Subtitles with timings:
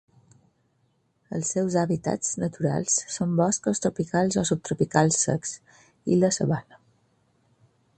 [1.39, 5.57] Els seus hàbitats naturals són boscos tropicals o subtropicals secs
[6.15, 6.87] i la sabana.